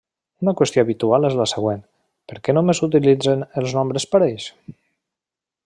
Una 0.43 0.53
qüestió 0.61 0.83
habitual 0.85 1.27
és 1.29 1.35
la 1.41 1.45
següent: 1.51 1.83
perquè 2.31 2.57
només 2.59 2.81
s'utilitzen 2.83 3.45
els 3.63 3.77
nombres 3.81 4.09
parells? 4.15 4.49